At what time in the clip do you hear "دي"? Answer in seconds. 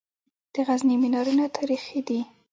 2.07-2.19